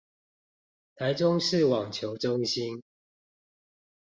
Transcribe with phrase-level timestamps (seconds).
[0.97, 2.81] 臺中市網球中心